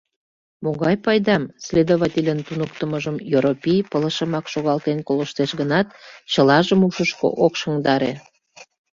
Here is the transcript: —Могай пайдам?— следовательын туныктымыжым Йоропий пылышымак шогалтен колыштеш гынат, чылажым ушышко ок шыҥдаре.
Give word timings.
—Могай 0.63 0.95
пайдам?— 1.05 1.43
следовательын 1.65 2.39
туныктымыжым 2.47 3.17
Йоропий 3.31 3.79
пылышымак 3.91 4.45
шогалтен 4.53 4.97
колыштеш 5.07 5.51
гынат, 5.59 5.87
чылажым 6.31 6.81
ушышко 6.87 7.27
ок 7.45 7.53
шыҥдаре. 7.59 8.13